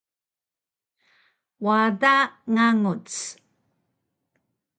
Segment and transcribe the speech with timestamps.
[1.65, 2.15] wada
[2.53, 3.07] nganguc